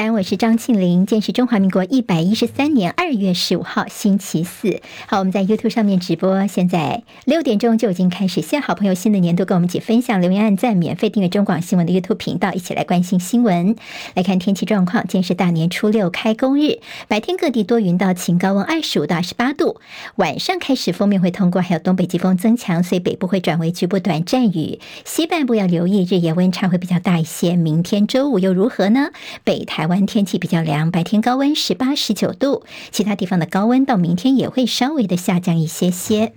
[0.00, 1.04] 早安，我是张庆玲。
[1.04, 4.80] 今天是中华民国一百一十三年二月十五号，星期四。
[5.06, 8.40] 好，我们在 YouTube 上面直播，现在六点钟就已经开始。
[8.40, 13.76] 谢谢好朋友新的年度跟我们一起分享、留言、按赞、免费订阅中广新闻的 YouTube 频道，一起来关心新闻。
[14.14, 19.82] 来看天气状况，今天是大年初六开工日，白天各地多云到晴，高温二十五到二十八度。
[20.16, 24.80] 晚上开始锋面会通过，还有东北季风增强，所以北部会转为局部短暂雨。
[25.04, 27.54] 西半部要留意日夜温差会比较大一些。
[27.54, 29.10] 明天周五又如何呢？
[29.44, 29.89] 北台。
[29.98, 36.32] 天气比较凉，白天高温十八、十九度，其他地方的高温到明天也会稍微的下降一些些。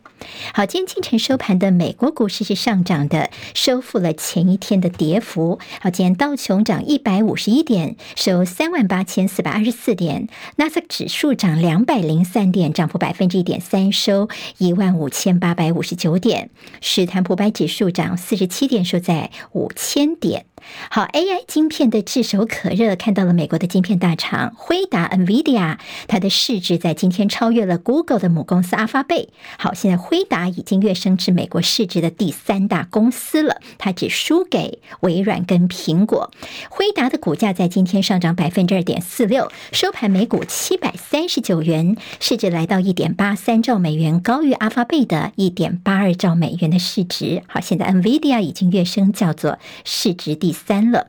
[0.54, 5.60] 好，今天清晨收盘的美国股市是上涨的，收复了前一天的跌幅。
[5.82, 14.30] 好，今天道琼涨一百五十一点，收三万八千四百二十四点；纳斯指数涨两百零三点，涨幅百分之一点三，收
[14.60, 16.48] 一万五千八百五十九点；
[16.80, 20.46] 史坦普百指数涨四十七点，收在五千点。
[20.90, 25.78] 好，AI 晶片的炙手可热，看到了美美国的晶片大厂辉达 （NVIDIA），
[26.08, 29.28] 它的市值在今天超越了 Google 的母公司阿发贝。
[29.58, 36.32] 好，现在辉达已经跃升至美国市值的第三大公司了，它只输给微软跟苹果。
[36.70, 47.44] 辉达的股价在今天上涨百分之二点四六，收盘每股七百三十九元，市值来到一点八三兆美元，高于阿发贝的一点八二兆美元的市值。
[47.50, 51.08] 好，现在 NVIDIA 已经跃升，叫做市值第三了。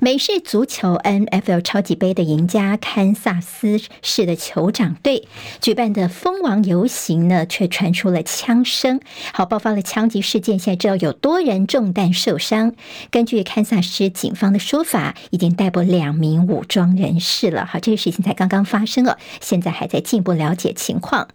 [0.00, 5.26] 美式足球 NFL 超级杯的赢家堪萨斯市的酋长队
[5.60, 9.00] 举办的蜂王游行呢，却传出了枪声，
[9.32, 10.56] 好，爆发了枪击事件。
[10.56, 12.74] 现在知道有多人中弹受伤。
[13.10, 17.66] 根据堪萨斯警方的说法，已经逮捕两名武装人士了。
[17.66, 21.26] 好，这个事情才刚刚发生了，现在还在进一步了解情况。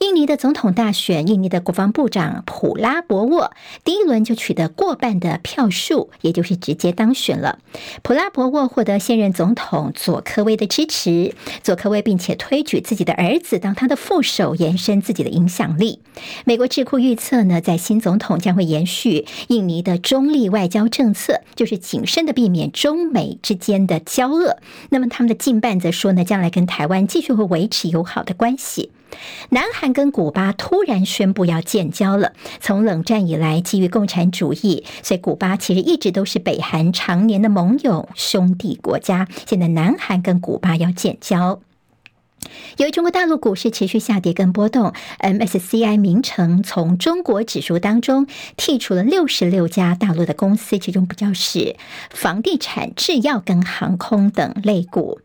[0.00, 3.52] 印尼的总统大选，印尼的国防部长普拉博沃
[3.84, 7.58] 第一轮就取得过半的票数，也就是直接当选了。
[8.02, 16.00] 普拉博沃获得现任总统佐科威的支持，佐科威并且推举自己的儿子当他的副手，延伸自己的影响力。
[16.44, 24.58] 美国智库预测呢，在新总统将会延续印尼的中立外交政策，就是谨慎的避免中美之间的交恶。
[24.90, 28.90] 那么他们的近半则说呢，将来跟台湾继续会维持友好的关系。
[29.50, 32.32] 南韩跟古巴突然宣布要建交了。
[32.60, 39.28] 从冷战以来，基于共产主义，所以古巴其实一直都是北韩常年的盟友、兄弟国家。
[39.46, 41.60] 现在南韩跟古巴要建交。
[42.76, 51.76] 由于中国大陆股市持续下跌跟波动，MSCI 名城从中国指数当中剔除了六十六家大陆的公司，其中比较是
[52.10, 55.20] 房地产、制药跟航空等类股。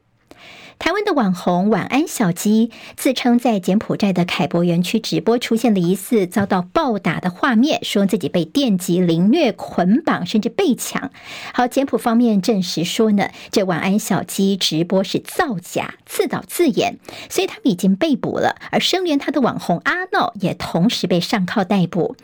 [0.80, 11.12] 台湾的网红晚安小鸡自称在柬埔寨的凯博园区直播出现了疑似遭到暴打的画面，说自己被电击、凌虐、捆绑，甚至被抢。
[11.52, 17.00] 好，柬埔方面证实说呢，这晚安小鸡直播是造假、自导自演，
[17.30, 18.56] 所以他们已经被捕了。
[18.72, 22.16] 而声援他的网红阿闹也同时被上铐逮捕。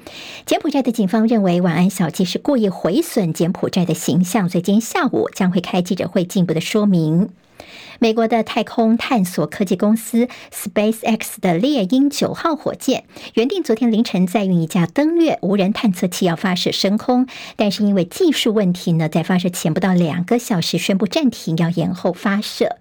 [0.46, 7.30] 柬埔寨的警方认为晚安小鸡是故意毁损柬埔寨的形象，所以今天下午将会开记者会进一步的说明。
[8.00, 22.78] 美国的太空探索科技公司 SpaceX 的猎鹰九号火箭原定昨天凌晨载运一架登月无人探测器要发射升空，但是因为技术问题呢，在发射前不到两个小时宣布暂停，要延后发射。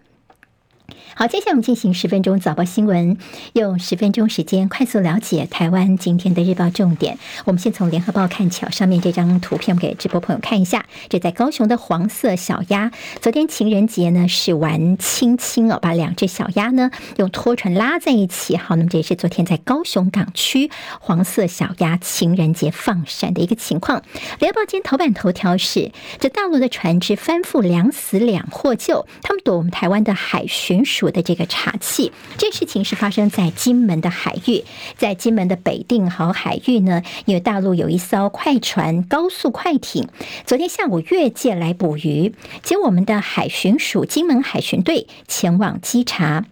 [1.14, 3.18] 好，接下来我们进行十分钟早报新闻，
[3.52, 7.18] 用十分钟时间快速了解台湾今天的日报重点。
[7.44, 10.86] 我们先从联合报看起，上面这张图片，我们给直播朋友看一下。
[11.10, 12.90] 这在高雄的黄色小鸭，
[13.20, 18.56] 昨天情人节呢是玩亲亲哦，把两只小鸭呢用拖船拉在一起。
[18.56, 24.02] 好，那么这也是昨天在高雄港区黄色小鸭情人节放闪的一个情况。
[24.38, 34.64] 联合报今天头版头条是这大陆的船只翻覆两死两获救，他们躲我们台湾的海巡署的这个茶器，这事情是发生在金门的海域，
[34.96, 40.08] 在金门的北定好海域呢，因为大陆有一艘快船、高速快艇，
[40.46, 46.44] 昨天下午越界来捕鱼，结果我们的海巡署金门海巡队前往稽查。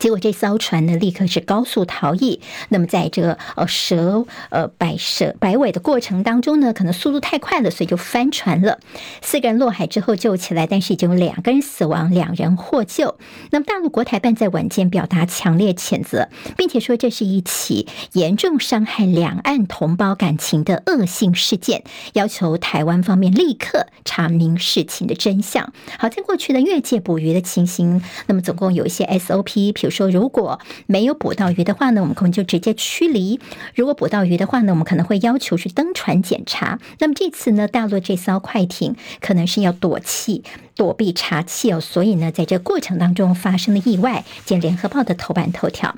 [0.00, 2.40] 结果这艘船呢，立刻是高速逃逸。
[2.70, 8.80] 那么在这个呃蛇呃摆蛇摆尾的过程当中呢，可能速度太快了，所以就翻船了。
[9.20, 13.18] 四个人落海之后救起来，但是已经有两个人死亡，两人获救。
[13.50, 25.74] 那么大陆国台办在晚间表达强烈谴责，并且说这是一起严重伤害两岸同胞感情的恶性事件，要求台湾方面立刻查明事情的真相。
[25.98, 29.89] 好，在过去的越界捕鱼的情形，那么总共有一些 SOP，譬如。
[29.90, 33.38] 说如果没有捕到鱼的话呢，我们可能就直接驱离；
[33.74, 36.78] 如果捕到鱼的话呢，我们可能会要求去登船检查。
[36.98, 40.44] 那么这次呢，大陆这艘快艇可能是要躲气、
[40.74, 44.24] 躲避查气哦，所以呢，在这过程当中发生了意外。
[44.44, 45.94] 见联合报的头版头条。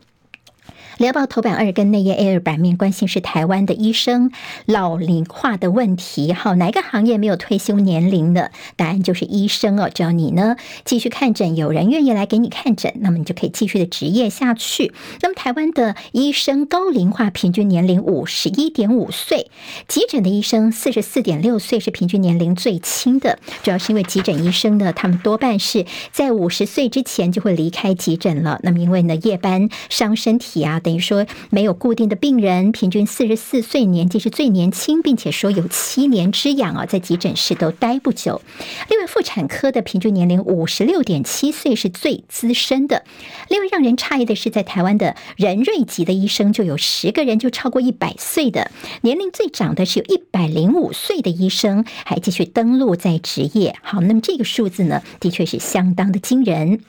[0.99, 4.31] 联合报头版二跟内页 A 二版面关心是台湾的医生
[4.67, 6.33] 老龄化的问题。
[6.33, 8.51] 好，哪一个行业没有退休年龄呢？
[8.77, 9.91] 答案就是医生哦。
[9.93, 14.93] 只要你呢继续看诊，有人愿意来给你看诊，那么你就可以继续的执业下去。
[15.23, 19.51] 那么台湾的医生高龄化，平均年龄五十一点五岁，
[19.89, 23.39] 急诊的医生四十四点六岁是平均年龄最轻的。
[23.63, 28.61] 主要是因为急诊医生呢，他们多半是在五十岁之前就会离开急诊了。
[28.63, 30.93] 那么因为呢夜班伤身体啊等。
[30.95, 38.43] 于说没有固定的病人，平均四十四岁，年纪是最年轻，并且说有七年之痒啊，在急诊室都待不久。
[38.91, 43.05] 另外，妇产科的平均年龄五十六点七岁是最资深的。
[43.49, 48.71] 另外，让人诧异的是，在台湾的仁瑞级的医生就有十个人就超过一百岁的，
[49.01, 53.77] 年龄最长的是有一百零五岁的医生还继续登录在职业。
[53.83, 56.81] 好，那么这个数字呢，的确是相当的惊人。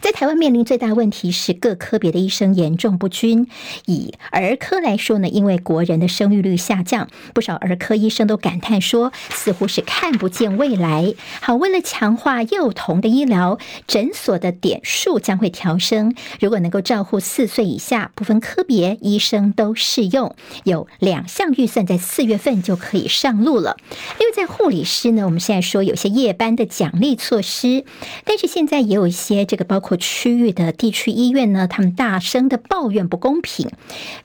[0.00, 3.48] 在台湾面临最大问题是各科别的医生严重不均。
[3.86, 11.14] 以儿科来说呢，因为国人的生育率下降，不少儿科医生都感叹说，似乎是看不见未来。
[11.40, 16.14] 好，为了强化幼童的医疗，诊所的点数将会调升。
[16.38, 20.36] 如果能够照护四岁以下，不分科别医生都适用。
[20.64, 23.78] 有两项预算在四月份就可以上路了。
[24.20, 27.84] 因为在护理师呢，我们现在说有些夜班的奖励措施，
[28.24, 29.71] 但是现在也有一些这个。
[29.72, 33.70] 包括区域的地区医院呢，他们大声的抱怨不公平。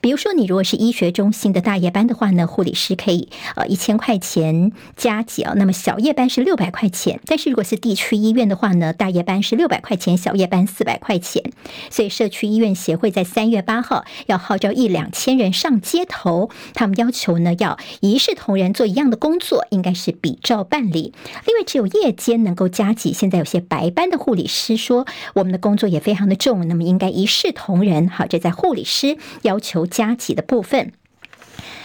[0.02, 7.18] 比如说，你如果是医学中心的大夜班的话呢，护理师可以呃一千块钱加给啊，那么小夜班是六百块钱。
[7.24, 11.42] 但是如果是地区医院的话呢，大夜班是六百块钱，小夜班四百块钱。
[11.88, 21.14] 所以社区医院协会在三月八号要号召一两千人上街头，他们要求呢要一视同仁做一样的工作，应该是比照办理。
[21.46, 23.14] 另外，只有夜间能够加给。
[23.14, 25.06] 现在有些白班的护理师说。
[25.34, 28.08] 我们的工作也非常的重，那么应该一视同仁。
[28.08, 30.92] 好，这在护理师要求加急的部分。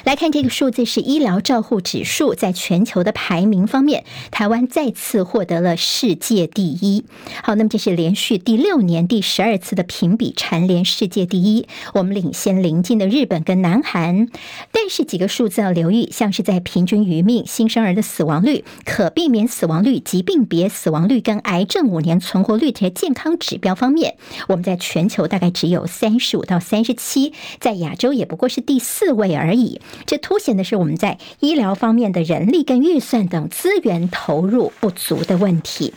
[0.03, 7.05] 来看这个数字是医疗照护指数，在全球的排名方面，台湾再次获得了世界第一。
[7.41, 14.27] 好，那么这是连续第六年、第十二次的评比蝉联世界第一，我们领先邻近的日本跟南韩。
[14.73, 24.17] 但是几个数字要留意，像是在平均余命、新生儿的死亡率、可避免死亡率、疾病别死亡率跟癌症五年存活率这些健康指标方面，
[24.49, 29.79] 我们在全球大概只有三十五到三十七，在亚洲也不过是第四位而已。
[30.05, 35.93] 这凸显的是我们在医疗方面的人力跟预算等资源投入不足的问题。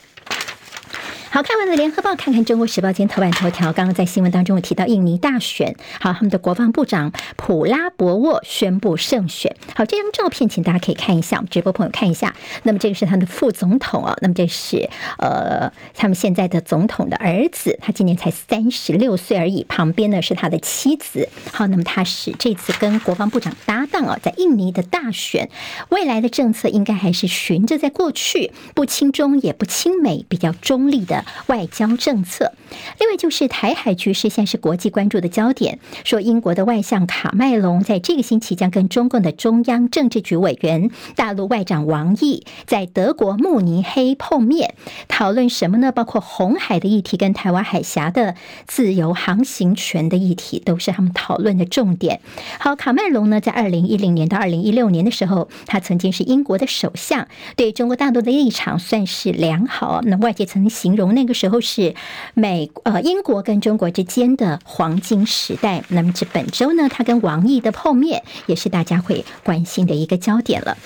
[1.29, 3.73] 好，看完了联合报，看看中国时报今天头版头条。
[3.73, 9.55] 刚刚在新闻当中有提到印尼大选，好，他们的国防部长普拉博沃宣布胜选。
[9.75, 12.35] 好，这张照片，请大家可以看一下，我们直播朋友看一下。
[12.63, 14.89] 那么这个是他的副总统啊，那么这是
[15.19, 19.65] 呃他们现在的总统的儿子，他今年才三十六岁而已。
[19.65, 21.29] 旁边呢是他的妻子。
[21.53, 25.51] 好，那么他是这次跟国防部长搭档啊，在印尼的大选，
[25.91, 31.16] 未来的政策应该还是循着在过去不亲中也不亲美，比较中立的。
[31.47, 32.53] 外交政策，
[32.99, 35.79] 另外就是台海局势，现在是国际关注的焦点。
[36.05, 44.75] 说英国的外相卡麦隆在这个星期将跟中共的中央政治局委员、大陆外长王毅在德国慕尼黑碰面，
[45.09, 45.93] 讨论什么呢？
[45.93, 48.35] 包括红海的议题跟台湾海峡的
[48.67, 52.21] 自由航行权的议题，都是他们讨论的重点。
[52.59, 60.03] 好，卡麦隆呢，在二零一零年到二零一六年的时候，他曾经是英国的首相，对中国大陆的立场算是良好。
[60.03, 61.06] 那外界曾经形容。
[61.13, 61.95] 那个时候是
[62.35, 65.83] 美呃英国跟中国之间的黄金时代。
[65.89, 70.77] 那么这本周呢，他跟王毅的碰面也是大家会关心的一个焦点了。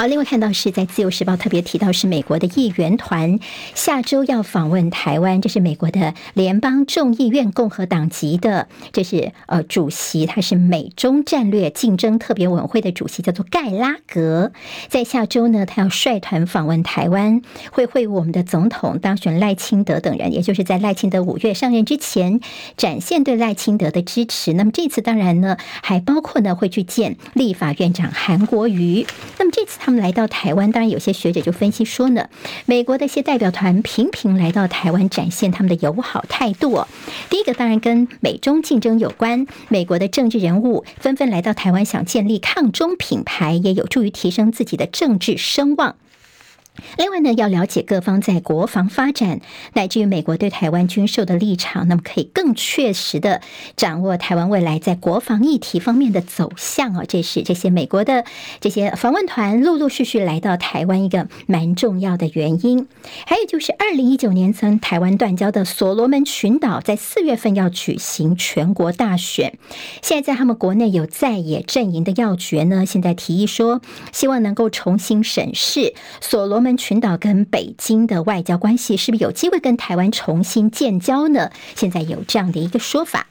[0.00, 3.38] 好，另外看到是在《自由时报》特别提到，是美国的议员团
[3.74, 5.42] 下周要访问台湾。
[5.42, 14.52] 这是美国的联邦众议院共和党籍的，这是呃主席，他是美中战略竞争特别委员会的主席，叫做盖拉格。
[14.88, 22.40] 在下周呢，他要率团访问台湾，会会我们的总统当选赖清德等人，也就是在赖清德五月上任之前，
[22.78, 24.54] 展现对赖清德的支持。
[24.54, 29.06] 那么这次当然呢，还包括呢会去见立法院长韩国瑜。
[29.38, 29.78] 那么这次。
[29.89, 32.28] 他他们来到台湾，当然有些学者就分析说呢，
[32.64, 36.84] 美国的一些代表团频频来到台湾，展现他们的友好态度。
[37.28, 45.96] 第一个当然跟美中竞争有关，美国的政治人物纷纷来到台湾，想建立抗中品牌，也有助于提升自己的政治声望。
[46.96, 49.40] 另外呢，要了解各方在国防发展，
[49.74, 53.42] 乃至于美国对台湾军售的立场，那么可以更确实的
[53.76, 57.02] 掌握台湾未来在国防议题方面的走向啊。
[57.06, 58.24] 这是这些美国的
[58.60, 62.86] 这些访问团陆陆续续来到台湾一个蛮重要的原因。
[63.26, 69.58] 还有就是二零一九年曾台湾断交的所罗门群岛，在四月份要举行全国大选，
[70.02, 73.80] 现在在他们国内有在野阵营的要诀呢，现在提议说，
[74.12, 76.70] 希望能够重新审视所罗门。
[76.76, 81.50] 群岛跟北京的外交关系是不是有机会跟台湾重新建交呢？
[81.74, 83.26] 现在有这样的一个说法。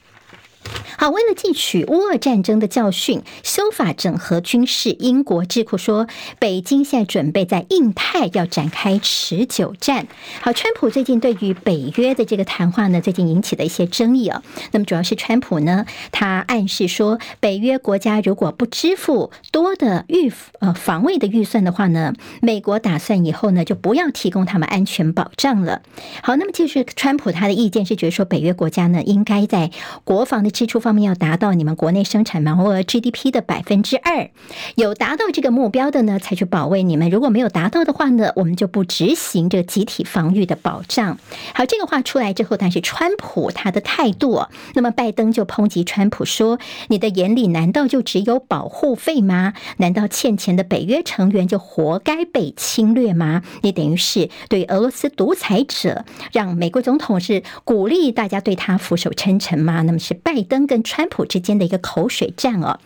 [0.96, 6.06] 好，为了汲取乌俄战争的教训，修法整合军事，英国智库说，
[6.38, 10.06] 北京现在准备在印太要展开持久战。
[10.42, 14.42] 好，川普最近对于北约的这个谈话呢，最近引起了一些争议哦。
[14.72, 22.12] 那么主要是川普呢，他暗示说，北约国家如果不支付多的预呃防卫的预算的话呢，
[22.42, 25.80] 美国打算以后呢就不要提供他们安全保障了。
[26.22, 29.70] 好，那么就是川普他的意见是觉得说，北约国家呢应该在
[30.04, 34.28] 国防的支出方面要达到你们国内生产毛额 GDP 的百分之二，
[34.74, 41.18] 有达到这个目标的呢，才去保卫你们；如果没有达到的话呢，我们就不执行这个集体防御的保障。
[41.54, 44.42] 好，这个话出来之后，但是川普他的态度，
[44.74, 49.54] 那么拜登就抨击川普说：“你的眼里难道就只有保护费吗？
[49.78, 53.40] 难道欠钱的北约成员就活该被侵略吗？
[53.62, 59.80] 你等于是对俄罗斯独裁者，让美国总统是鼓励大家对他俯首称臣吗？
[59.80, 62.78] 那么是拜。”灯跟川普之间的一个口水战哦。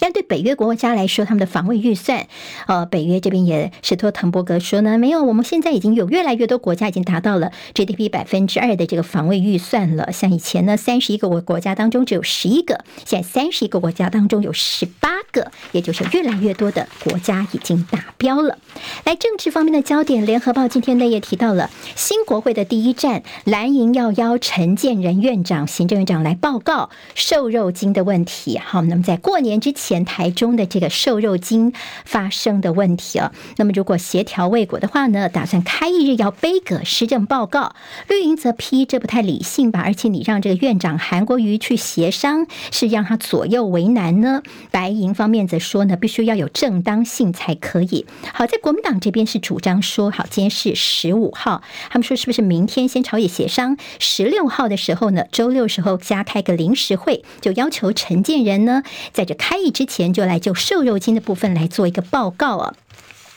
[0.00, 2.26] 但对北约国家来说，他们的防卫预算，
[2.66, 10.10] 呃，北约这边也是托滕伯格说呢，没有，我们现在已经有越来越多国家已经达到了 GDP 百分之二的这个防卫预算了。
[10.10, 18.58] 像以前呢，三十一个国国家当中只有十一个，现在三十一个国家当中有十八个，也就是越来越多的国家已经达标了。
[19.04, 28.58] 来，政治方面的焦点，联合报今天呢也提到了新国会的第一站，蓝营要邀陈建仁院长、行政院长来报告瘦肉精的问题。
[28.58, 29.81] 好，那么在过年之前。
[29.82, 31.72] 前台中的这个瘦肉精
[32.04, 37.74] 发生的问题啊，那么如果协调未果的话呢，打算开一日要杯葛施政报告。
[38.06, 44.42] 绿营则批这不太理性吧，而且你让这个院长韩国瑜去协商，是让他左右为难呢？
[44.70, 48.06] 白营方面则说呢，必须要有正当性才可以。
[48.32, 59.71] 好，在国民党这边是主张说，好，今天是十五号，他们说是不是明天先朝野协商，十六号的时候呢，周六时候加开个临时会，就要求陈建仁呢在这开一。
[59.72, 62.74] 之前就来就瘦肉精的部分来做一个报告啊。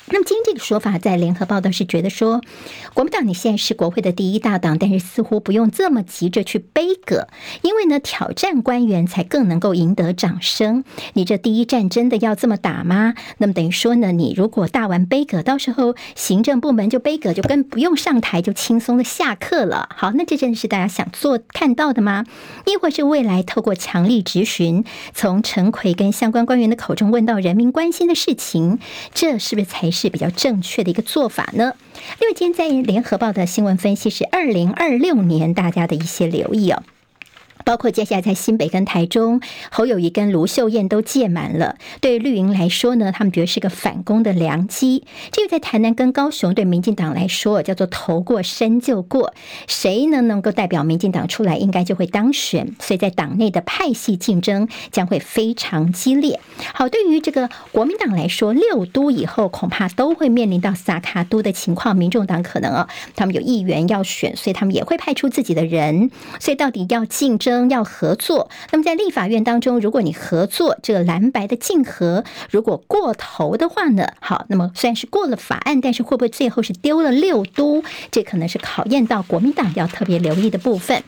[0.07, 2.39] 那么今天这个说法，在联合报道是觉得说，
[2.93, 7.27] 国民党你现在是国会的第一大党，但是似乎不用这么急着去杯葛，
[7.63, 10.83] 因为呢，挑战官员才更能够赢得掌声。
[11.13, 13.15] 你这第一战真的要这么打吗？
[13.39, 19.89] 那么等于说呢，你如果大完杯葛，到时候行政部门就杯葛，就更不用上台就轻松的下课了。
[19.95, 22.25] 好，那这真的是大家想做看到的吗？
[22.67, 24.85] 亦或是未来透过强力质询，
[25.15, 28.77] 从陈奎跟相关官员的口中问到人民关心的事情，
[29.11, 29.94] 这是不是才？
[29.95, 31.73] 是比较正确的一个做法呢。
[32.19, 36.83] 另外，今天在联合报的新闻分析是二零二六年，大家的一些留意哦。
[37.65, 39.41] 包括接下来在新北跟台中，
[39.71, 41.75] 侯友谊跟卢秀燕都届满了。
[41.99, 45.03] 对绿营来说呢，他们觉得是个反攻的良机。
[45.31, 49.33] 这个在台南跟高雄，对民进党来说叫做投过身就过。
[49.67, 52.75] 谁呢能够代表民进党出来，应该就会当选。
[52.79, 56.39] 所以在党内的派系竞争将会非常激烈。
[56.75, 61.95] 好，对于这个国民党来说，六都以后恐怕都会面临到萨卡都的情况。
[61.95, 66.11] 民众党可能啊，他们有议员要选，所以他们也会派出自己的人。
[66.39, 67.54] 所以到底要竞争？
[67.69, 77.83] 要合作，那么在立法院当中，如果你合作这个蓝白的竞合如果过头的话呢，好，那么虽然是过了法案，但是会不会最后是丢了六都？
[78.11, 80.97] 这可能是考验到国民党要特别留意的部分。《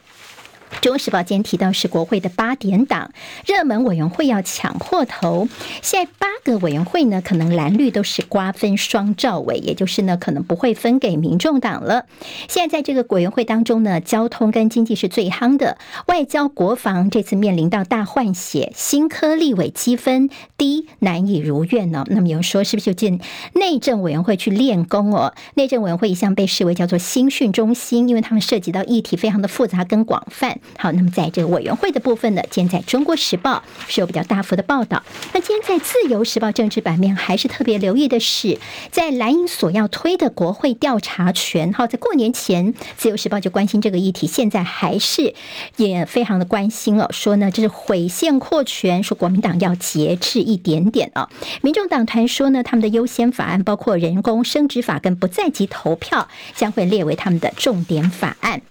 [0.82, 3.12] 中国时报》今天提到是国会的八点档
[3.46, 5.48] 热门委员会要抢破头，
[5.82, 12.06] 现在八个委员会呢，可能蓝绿都是瓜分双赵委，也就是呢，可能不会分给民众党了。
[12.48, 22.06] 现在在这个委员会当中呢，交通跟经济是最夯的，外交国防这次面临到大换血，新科立委积分低，难以如愿呢。
[22.10, 23.20] 那么有人说，是不是就进
[23.54, 25.34] 内政委员会去练功哦？
[25.56, 30.60] 内政委员会一向被视为叫做新训中心，因为他们涉及到议题非常的复杂跟广泛。
[30.78, 35.04] 好，那么在这个委员会的部分呢，今天在中国时报是有比较大幅的报道。
[35.34, 38.60] 那今天在自由时报政治版面还是特别留意的是，
[38.92, 45.34] 在蓝营所要推的国会调查权，哈，在过年前自由时报就关心这个议题，现在还是
[45.78, 51.30] 也非常的关心了，说呢这是毁宪扩权，说国民党要节制一点点啊。
[51.62, 58.62] 民众党团说呢，他们的优先法案包括人工生殖法跟不在籍投票，将会列为他们的重点法案。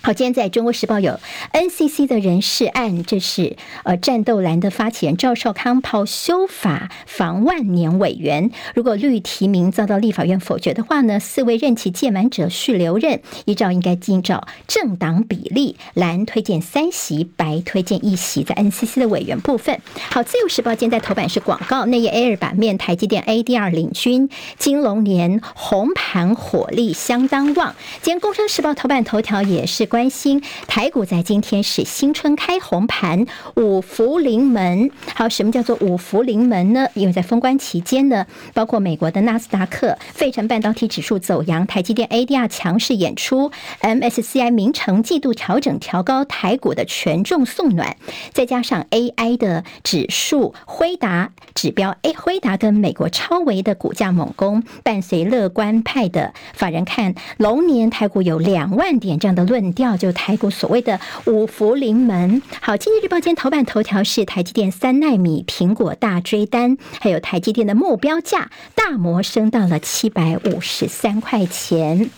[0.00, 1.18] 好，今天在中国时报有
[1.52, 19.80] NCC 的人事案，这是呃战斗蓝的发起人赵少康抛修法防万年委员，如果绿提名遭到立法院否决的话呢，四位任期届满者续留任，依照应该依照政党比例，蓝推荐三席，白推荐一席，在 NCC 的委员部分。
[20.10, 27.74] 好，自由时报今天在头版是广告，内页 A 二版面，台积电 ADR 领军，金龙年红盘火力相当旺。
[28.00, 29.88] 今天工商时报头版头条也是。
[29.88, 33.26] 关关心台股在今天是新春开红盘，
[33.56, 34.92] 五福临门。
[35.12, 36.86] 好，什么叫做五福临门呢？
[36.94, 38.24] 因为在封关期间呢，
[38.54, 43.50] 包括美国的纳斯达克、费城半导体指数走扬，台积电 ADR 强势演出
[43.80, 47.96] ，MSCI 明晟季度调整调高台股的权重送暖，
[48.32, 59.96] 再加上 AI 的指数辉达指标，哎，辉达跟美国超微的股价猛攻，伴随乐观派的法人看龙年台股有两万点这样的论调。
[59.96, 62.42] 就台股所谓的五福临门。
[62.60, 72.10] 好，经济日报今天头版头条是台积电三奈米，苹果大追单，还有台积电的目标价大摩升到了七百五十三块钱。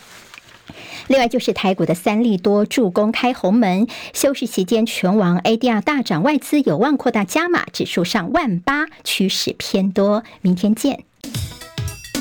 [1.09, 10.23] 另外就是台股的三利多助攻开红门，休市期间权王 ADR 大涨，外资有望扩大加码，指数上万八，趋势偏多。
[10.41, 11.05] 明天见。